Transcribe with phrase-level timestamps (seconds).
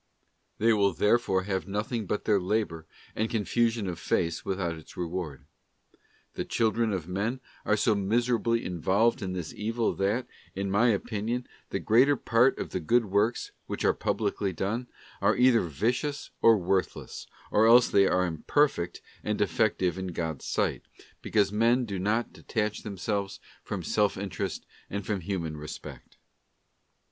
[0.57, 5.45] {They will therefore have nothing but their labour, and confusion of face without its reward.
[6.33, 10.25] The children of men are so miserably involved in this evil that,
[10.55, 14.87] in my opi nion, the greater part of the good works, which are publicly done,
[15.21, 20.81] are either vicious or worthless, or they are imper fect and defective in God's sight,
[21.21, 26.17] because men do not de tach themselves from self interest and from human respect.